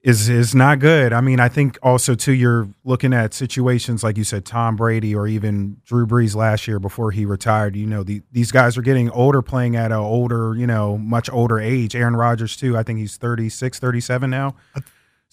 [0.02, 1.12] is is not good.
[1.12, 5.14] I mean, I think also too you're looking at situations like you said Tom Brady
[5.14, 7.76] or even Drew Brees last year before he retired.
[7.76, 11.28] You know, the, these guys are getting older playing at an older, you know, much
[11.30, 11.94] older age.
[11.94, 12.78] Aaron Rodgers too.
[12.78, 14.54] I think he's 36, 37 now.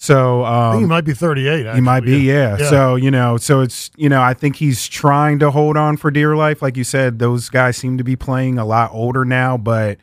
[0.00, 1.66] So um, he might be 38.
[1.66, 1.74] Actually.
[1.74, 2.56] He might be, yeah.
[2.58, 2.70] Yeah.
[2.70, 6.12] So you know, so it's you know, I think he's trying to hold on for
[6.12, 6.62] dear life.
[6.62, 9.98] Like you said, those guys seem to be playing a lot older now, but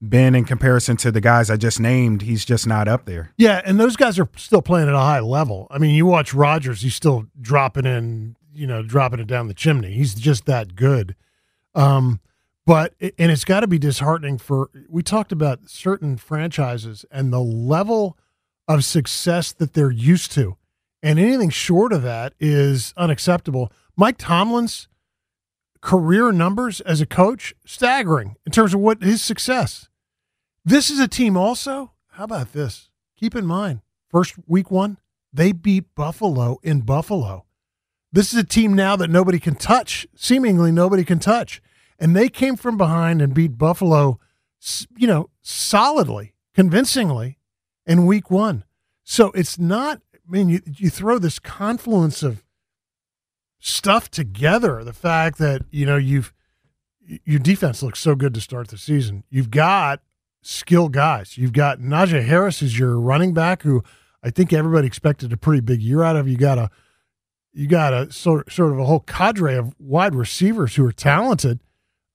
[0.00, 3.32] Ben, in comparison to the guys I just named, he's just not up there.
[3.36, 5.66] Yeah, and those guys are still playing at a high level.
[5.70, 9.54] I mean, you watch Rodgers; he's still dropping in, you know, dropping it down the
[9.54, 9.92] chimney.
[9.92, 11.14] He's just that good.
[11.74, 12.20] Um,
[12.64, 14.70] but and it's got to be disheartening for.
[14.88, 18.16] We talked about certain franchises and the level
[18.68, 20.56] of success that they're used to,
[21.02, 23.72] and anything short of that is unacceptable.
[23.96, 24.88] Mike Tomlin's
[25.80, 29.88] career numbers as a coach staggering in terms of what his success.
[30.64, 31.92] This is a team also.
[32.08, 32.90] How about this?
[33.16, 34.98] Keep in mind, first week one,
[35.32, 37.44] they beat Buffalo in Buffalo.
[38.12, 41.62] This is a team now that nobody can touch, seemingly nobody can touch.
[41.98, 44.18] And they came from behind and beat Buffalo,
[44.96, 47.38] you know, solidly, convincingly
[47.86, 48.64] in week one.
[49.04, 52.42] So it's not, I mean, you, you throw this confluence of
[53.58, 54.82] stuff together.
[54.84, 56.32] The fact that, you know, you've,
[57.24, 59.22] your defense looks so good to start the season.
[59.30, 60.00] You've got
[60.42, 61.36] skill guys.
[61.36, 63.82] You've got Najee Harris is your running back, who
[64.22, 66.28] I think everybody expected a pretty big year out of.
[66.28, 66.70] You got a
[67.52, 71.60] you got a sort sort of a whole cadre of wide receivers who are talented.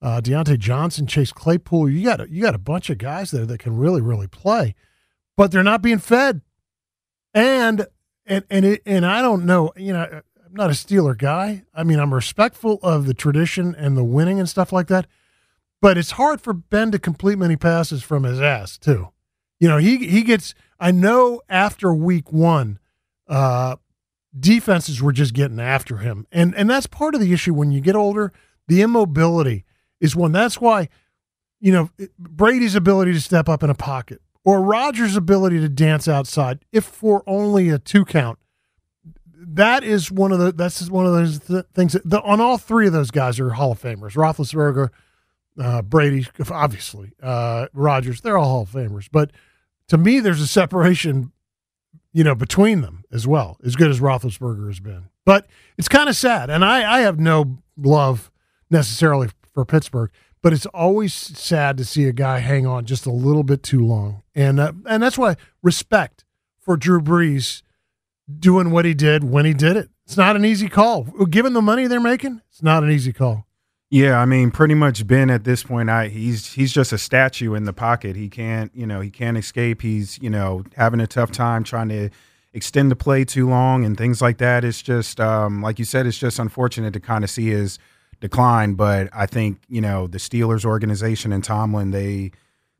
[0.00, 1.88] Uh, Diontae Johnson, Chase Claypool.
[1.88, 4.74] You got a, you got a bunch of guys there that can really really play,
[5.36, 6.42] but they're not being fed.
[7.34, 7.86] And
[8.26, 9.72] and and it, and I don't know.
[9.76, 11.64] You know, I'm not a Steeler guy.
[11.74, 15.06] I mean, I'm respectful of the tradition and the winning and stuff like that.
[15.80, 19.08] But it's hard for Ben to complete many passes from his ass too.
[19.58, 20.54] You know, he he gets.
[20.78, 22.78] I know after week one,
[23.28, 23.76] uh,
[24.38, 27.80] defenses were just getting after him, and and that's part of the issue when you
[27.80, 28.32] get older.
[28.68, 29.64] The immobility
[30.00, 30.32] is one.
[30.32, 30.88] That's why,
[31.60, 36.08] you know, Brady's ability to step up in a pocket or Rodgers' ability to dance
[36.08, 38.38] outside, if for only a two count.
[39.44, 40.52] That is one of the.
[40.52, 41.92] That's one of those th- things.
[41.94, 44.12] That, the, on all three of those guys are Hall of Famers.
[44.12, 44.90] Roethlisberger,
[45.60, 48.20] uh, Brady, obviously, uh, Rodgers.
[48.20, 49.08] They're all Hall of Famers.
[49.10, 49.32] But
[49.88, 51.32] to me, there's a separation,
[52.12, 53.58] you know, between them as well.
[53.64, 56.48] As good as Roethlisberger has been, but it's kind of sad.
[56.48, 58.30] And I, I have no love
[58.70, 60.10] necessarily for Pittsburgh,
[60.42, 63.84] but it's always sad to see a guy hang on just a little bit too
[63.84, 64.22] long.
[64.34, 66.24] And uh, and that's why respect
[66.60, 67.62] for Drew Brees
[68.38, 69.88] doing what he did when he did it.
[70.04, 71.04] It's not an easy call.
[71.30, 73.46] Given the money they're making, it's not an easy call.
[73.88, 77.54] Yeah, I mean, pretty much Ben at this point, I he's he's just a statue
[77.54, 78.16] in the pocket.
[78.16, 79.82] He can't, you know, he can't escape.
[79.82, 82.08] He's, you know, having a tough time trying to
[82.54, 84.64] extend the play too long and things like that.
[84.64, 87.78] It's just, um, like you said, it's just unfortunate to kind of see his
[88.22, 88.74] decline.
[88.74, 92.30] But I think, you know, the Steelers organization and Tomlin, they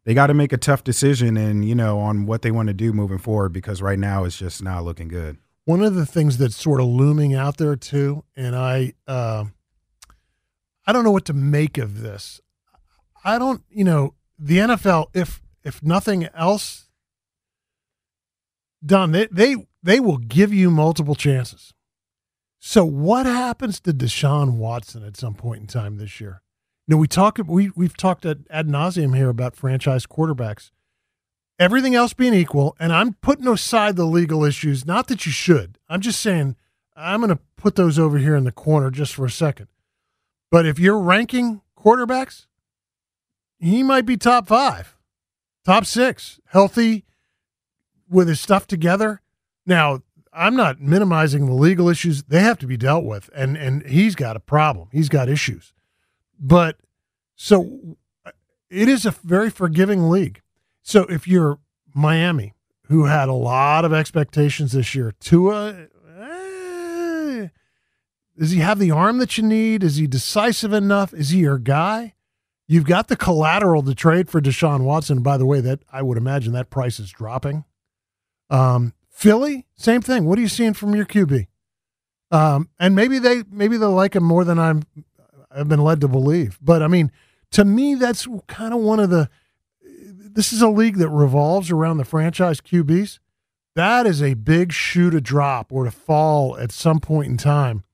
[0.05, 2.75] they got to make a tough decision and you know on what they want to
[2.75, 5.37] do moving forward because right now it's just not looking good.
[5.65, 9.45] One of the things that's sort of looming out there too, and I, uh,
[10.87, 12.41] I don't know what to make of this.
[13.25, 16.89] I don't, you know, the NFL, if if nothing else,
[18.85, 21.73] Don, they they they will give you multiple chances.
[22.65, 26.43] So what happens to Deshaun Watson at some point in time this year?
[26.87, 30.71] You know, we talk we we've talked at ad nauseum here about franchise quarterbacks.
[31.59, 34.87] Everything else being equal, and I'm putting aside the legal issues.
[34.87, 35.77] Not that you should.
[35.89, 36.55] I'm just saying
[36.95, 39.67] I'm going to put those over here in the corner just for a second.
[40.49, 42.47] But if you're ranking quarterbacks,
[43.59, 44.97] he might be top five,
[45.65, 47.07] top six, healthy,
[48.09, 49.21] with his stuff together.
[49.67, 50.03] Now,
[50.33, 52.23] I'm not minimizing the legal issues.
[52.23, 54.89] They have to be dealt with, and and he's got a problem.
[54.93, 55.73] He's got issues,
[56.39, 56.79] but
[57.37, 57.97] so
[58.71, 60.41] it is a very forgiving league.
[60.83, 61.59] So if you're
[61.95, 62.55] Miami,
[62.85, 67.49] who had a lot of expectations this year, Tua, eh,
[68.39, 69.85] does he have the arm that you need?
[69.85, 71.13] Is he decisive enough?
[71.13, 72.15] Is he your guy?
[72.67, 75.23] You've got the collateral to trade for Deshaun Watson.
[75.23, 77.65] By the way, that I would imagine that price is dropping.
[78.49, 80.25] Um, Philly, same thing.
[80.25, 81.47] What are you seeing from your QB?
[82.33, 84.83] Um, and maybe they maybe they like him more than I'm
[85.49, 86.59] I've been led to believe.
[86.61, 87.13] But I mean,
[87.53, 89.31] to me, that's kind of one of the.
[89.81, 93.21] This is a league that revolves around the franchise QBs.
[93.77, 97.85] That is a big shoe to drop or to fall at some point in time.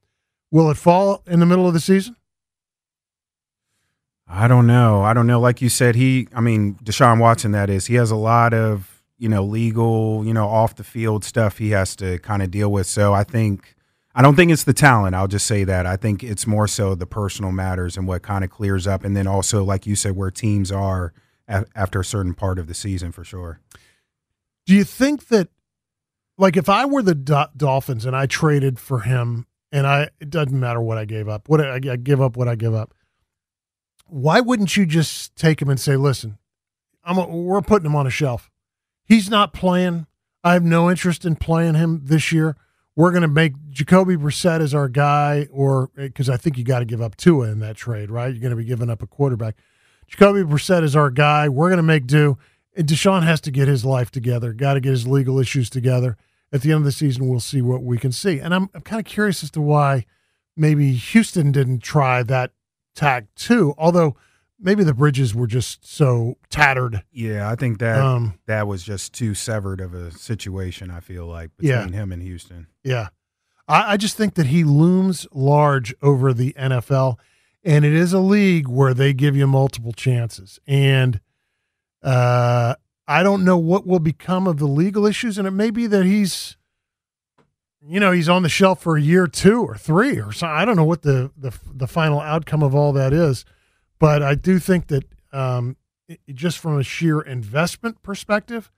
[0.51, 2.17] Will it fall in the middle of the season?
[4.27, 5.03] I don't know.
[5.03, 5.41] I don't know.
[5.41, 8.98] Like you said, he, I mean, Deshaun Watson, that is, he has a lot of,
[9.19, 12.71] you know, legal, you know, off the field stuff he has to kind of deal
[12.71, 12.87] with.
[12.87, 13.75] So I think,
[14.15, 15.15] I don't think it's the talent.
[15.15, 15.87] I'll just say that.
[15.87, 19.05] I think it's more so the personal matters and what kind of clears up.
[19.05, 21.13] And then also, like you said, where teams are
[21.49, 23.61] after a certain part of the season for sure.
[24.67, 25.49] Do you think that,
[26.37, 30.31] like, if I were the Do- Dolphins and I traded for him, and I, it
[30.31, 32.95] doesn't matter what I gave up, what I, I give up, what I give up
[34.09, 36.39] why wouldn't you just take him and say, "Listen,
[37.05, 38.51] I'm a, we're putting him on a shelf.
[39.09, 40.07] He's not playing.
[40.45, 42.57] I have no interest in playing him this year.
[42.95, 46.65] We're going to make Jacoby Brissett as our guy, or eh, because I think you
[46.65, 48.33] got to give up Tua in that trade, right?
[48.33, 49.57] You're going to be giving up a quarterback.
[50.09, 51.49] Jacoby Brissett is our guy.
[51.49, 52.39] We're going to make do.
[52.77, 54.53] And Deshaun has to get his life together.
[54.53, 56.17] Got to get his legal issues together.
[56.53, 58.39] At the end of the season, we'll see what we can see.
[58.39, 60.07] And I'm, I'm kind of curious as to why
[60.57, 62.53] maybe Houston didn't try that
[62.95, 63.75] tack too.
[63.79, 64.17] Although
[64.61, 67.03] maybe the bridges were just so tattered.
[67.13, 70.91] Yeah, I think that Um, that was just too severed of a situation.
[70.91, 72.01] I feel like between Yeah.
[72.01, 72.67] him and Houston.
[72.83, 73.09] Yeah.
[73.69, 77.17] I, I just think that he looms large over the NFL,
[77.65, 80.59] and it is a league where they give you multiple chances.
[80.67, 81.21] And
[82.03, 82.75] uh,
[83.07, 86.05] I don't know what will become of the legal issues, and it may be that
[86.05, 86.57] he's,
[87.87, 90.47] you know, he's on the shelf for a year, two or three, or so.
[90.47, 93.45] I don't know what the the the final outcome of all that is,
[93.99, 95.77] but I do think that um,
[96.09, 98.71] it- just from a sheer investment perspective,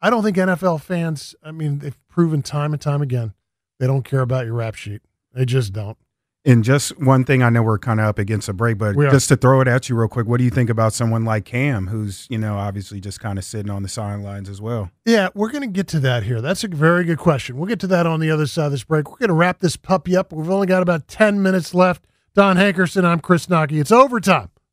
[0.00, 1.34] I don't think NFL fans.
[1.42, 3.32] I mean, they've proven time and time again
[3.78, 5.02] they don't care about your rap sheet.
[5.34, 5.96] They just don't.
[6.44, 9.28] And just one thing, I know we're kind of up against a break, but just
[9.30, 11.88] to throw it at you real quick, what do you think about someone like Cam,
[11.88, 14.90] who's you know obviously just kind of sitting on the sidelines as well?
[15.04, 16.40] Yeah, we're going to get to that here.
[16.40, 17.56] That's a very good question.
[17.56, 19.10] We'll get to that on the other side of this break.
[19.10, 20.32] We're going to wrap this puppy up.
[20.32, 22.06] We've only got about 10 minutes left.
[22.34, 23.80] Don Hankerson, I'm Chris Knoche.
[23.80, 24.50] It's overtime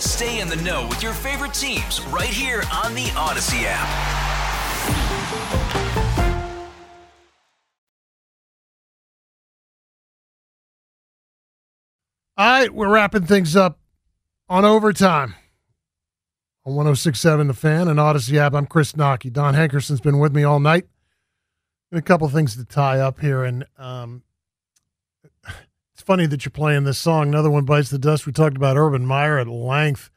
[0.00, 4.38] Stay in the know with your favorite teams right here on the Audacy app.
[12.36, 13.80] All right, we're wrapping things up
[14.48, 15.34] on overtime
[16.64, 18.54] on 1067 The Fan and Audacy app.
[18.54, 19.32] I'm Chris Knoche.
[19.32, 20.86] Don Hankerson's been with me all night.
[21.90, 23.42] And a couple things to tie up here.
[23.42, 24.22] And um,
[25.98, 27.26] it's funny that you're playing this song.
[27.26, 28.24] Another one bites the dust.
[28.24, 30.12] We talked about Urban Meyer at length.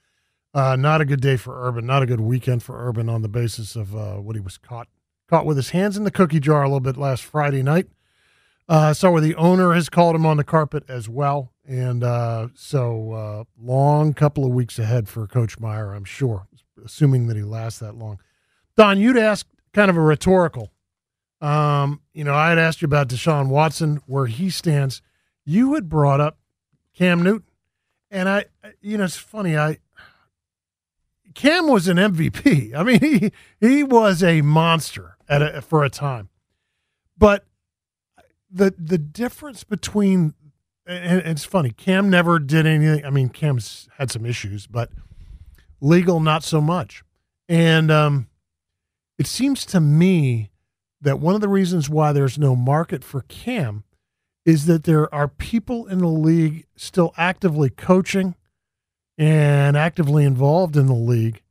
[0.54, 1.88] Uh, not a good day for Urban.
[1.88, 4.88] Not a good weekend for Urban on the basis of uh, what he was caught
[5.28, 7.88] caught with his hands in the cookie jar a little bit last Friday night.
[8.70, 12.50] Uh, so where the owner has called him on the carpet as well, and uh,
[12.54, 16.46] so uh, long couple of weeks ahead for Coach Meyer, I'm sure,
[16.86, 18.20] assuming that he lasts that long.
[18.78, 20.70] Don, you'd asked kind of a rhetorical.
[21.42, 25.02] Um, you know, I had asked you about Deshaun Watson, where he stands.
[25.46, 26.38] You had brought up
[26.94, 27.50] Cam Newton,
[28.10, 28.46] and I,
[28.82, 29.58] you know, it's funny.
[29.58, 29.78] I
[31.34, 32.74] Cam was an MVP.
[32.76, 36.30] I mean, he he was a monster at a, for a time,
[37.18, 37.46] but
[38.50, 40.34] the the difference between
[40.86, 41.72] and it's funny.
[41.72, 43.06] Cam never did anything.
[43.06, 44.90] I mean, Cam's had some issues, but
[45.80, 47.04] legal not so much.
[47.48, 48.28] And um,
[49.18, 50.50] it seems to me
[51.02, 53.84] that one of the reasons why there's no market for Cam
[54.46, 58.36] is that there are people in the league still actively coaching
[59.18, 61.42] and actively involved in the league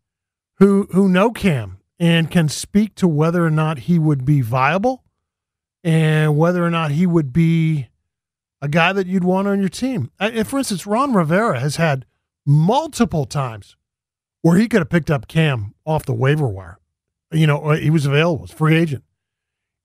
[0.58, 5.04] who who know Cam and can speak to whether or not he would be viable
[5.84, 7.88] and whether or not he would be
[8.62, 10.10] a guy that you'd want on your team.
[10.18, 12.06] Uh, for instance, Ron Rivera has had
[12.46, 13.76] multiple times
[14.42, 16.78] where he could have picked up Cam off the waiver wire.
[17.32, 19.04] You know, uh, he was available, was free agent,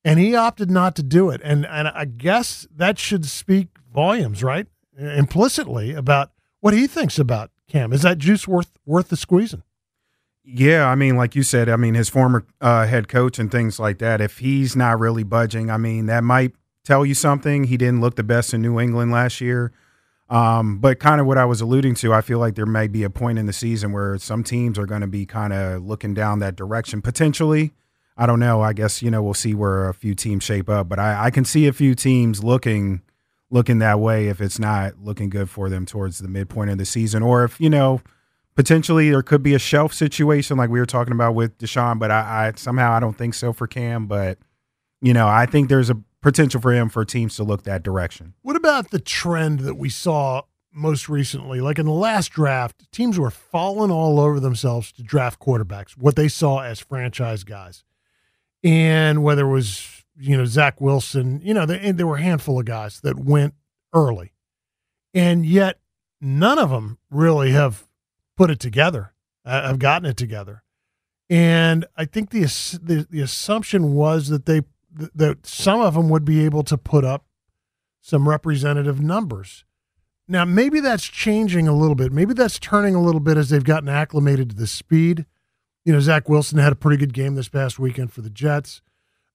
[0.06, 1.42] and he opted not to do it.
[1.44, 4.68] And and I guess that should speak volumes, right?
[4.98, 6.32] Implicitly about
[6.62, 7.92] what he thinks about Cam.
[7.92, 9.64] Is that juice worth worth the squeezing?
[10.48, 13.80] Yeah, I mean, like you said, I mean, his former uh, head coach and things
[13.80, 14.22] like that.
[14.22, 16.54] If he's not really budging, I mean, that might
[16.84, 17.64] tell you something.
[17.64, 19.72] He didn't look the best in New England last year.
[20.30, 23.04] Um, but kind of what I was alluding to, I feel like there may be
[23.04, 26.14] a point in the season where some teams are going to be kind of looking
[26.14, 27.74] down that direction potentially.
[28.18, 28.62] I don't know.
[28.62, 31.32] I guess you know we'll see where a few teams shape up, but I, I
[31.32, 33.02] can see a few teams looking
[33.52, 36.86] looking that way if it's not looking good for them towards the midpoint of the
[36.86, 38.02] season, or if you know
[38.56, 42.00] potentially there could be a shelf situation like we were talking about with Deshaun.
[42.00, 44.08] But I, I somehow I don't think so for Cam.
[44.08, 44.38] But
[45.02, 48.34] you know I think there's a potential for him for teams to look that direction.
[48.42, 51.60] What about the trend that we saw most recently?
[51.60, 56.16] Like in the last draft, teams were falling all over themselves to draft quarterbacks, what
[56.16, 57.84] they saw as franchise guys.
[58.66, 62.60] And whether it was, you know, Zach Wilson, you know, there, there were a handful
[62.60, 63.54] of guys that went
[63.94, 64.34] early.
[65.14, 65.80] And yet
[66.20, 67.88] none of them really have
[68.36, 69.14] put it together,
[69.46, 70.64] uh, have gotten it together.
[71.30, 72.42] And I think the,
[72.82, 74.62] the the assumption was that they
[74.92, 77.26] that some of them would be able to put up
[78.02, 79.64] some representative numbers.
[80.28, 82.12] Now, maybe that's changing a little bit.
[82.12, 85.26] Maybe that's turning a little bit as they've gotten acclimated to the speed.
[85.86, 88.82] You know, Zach Wilson had a pretty good game this past weekend for the Jets.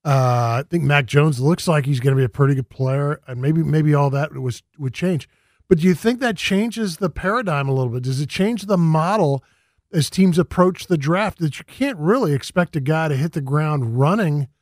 [0.05, 3.21] Uh, I think Mac Jones looks like he's going to be a pretty good player,
[3.27, 5.29] and maybe maybe all that was would change.
[5.69, 8.03] But do you think that changes the paradigm a little bit?
[8.03, 9.45] Does it change the model
[9.93, 13.41] as teams approach the draft that you can't really expect a guy to hit the
[13.41, 14.49] ground running–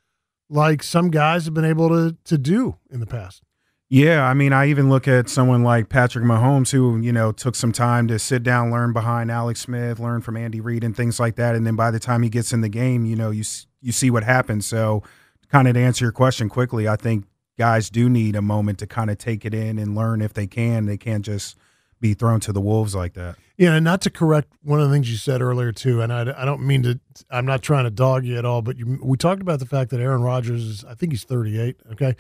[0.49, 3.43] like some guys have been able to to do in the past.
[3.91, 7.55] Yeah, I mean, I even look at someone like Patrick Mahomes, who you know took
[7.55, 11.19] some time to sit down, learn behind Alex Smith, learn from Andy Reid, and things
[11.19, 11.55] like that.
[11.55, 13.45] And then by the time he gets in the game, you know, you
[13.81, 14.67] you see what happens.
[14.67, 15.03] So,
[15.51, 17.25] kind of to answer your question quickly, I think
[17.59, 20.47] guys do need a moment to kind of take it in and learn if they
[20.47, 20.85] can.
[20.85, 21.57] They can't just
[22.01, 23.37] be thrown to the wolves like that.
[23.57, 26.21] Yeah, and not to correct one of the things you said earlier too, and I,
[26.37, 27.01] I don't mean to.
[27.31, 29.91] I'm not trying to dog you at all, but you, we talked about the fact
[29.91, 30.85] that Aaron Rodgers is.
[30.85, 31.77] I think he's 38.
[31.93, 32.15] Okay,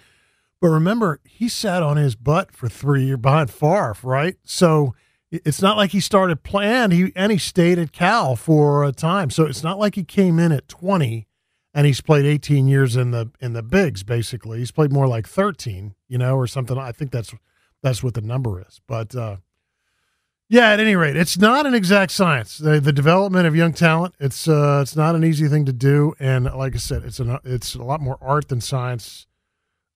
[0.61, 4.36] but remember he sat on his butt for three years behind Favre, right?
[4.44, 4.94] So
[5.30, 6.90] it's not like he started playing.
[6.92, 10.38] He and he stayed at Cal for a time, so it's not like he came
[10.38, 11.26] in at 20
[11.74, 14.02] and he's played 18 years in the in the bigs.
[14.02, 16.78] Basically, he's played more like 13, you know, or something.
[16.78, 17.34] I think that's
[17.82, 19.14] that's what the number is, but.
[19.14, 19.36] uh
[20.50, 22.56] yeah, at any rate, it's not an exact science.
[22.56, 26.14] The, the development of young talent, it's uh, it's not an easy thing to do,
[26.18, 29.26] and like I said, it's an it's a lot more art than science,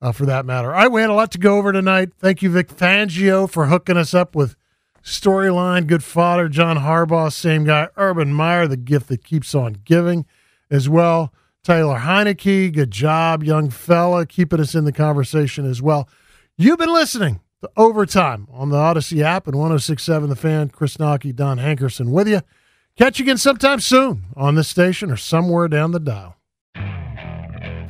[0.03, 0.75] uh, for that matter.
[0.75, 2.11] All right, we had a lot to go over tonight.
[2.19, 4.57] Thank you, Vic Fangio, for hooking us up with
[5.03, 5.87] storyline.
[5.87, 7.89] Good father, John Harbaugh, same guy.
[7.97, 10.27] Urban Meyer, the gift that keeps on giving,
[10.71, 11.33] as well.
[11.63, 16.09] Taylor Heinicke, good job, young fella, keeping us in the conversation as well.
[16.59, 20.71] You've been listening the overtime on the Audacy app and 1067 The Fan.
[20.71, 22.41] Chris Knoche, Don Hankerson with you.
[22.97, 26.37] Catch you again sometime soon on this station or somewhere down the dial.